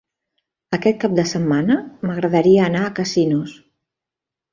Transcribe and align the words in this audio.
Aquest 0.77 0.95
cap 1.03 1.11
de 1.19 1.25
setmana 1.31 1.75
m'agradaria 2.05 2.63
anar 2.69 2.81
a 2.87 2.95
Casinos. 3.01 3.53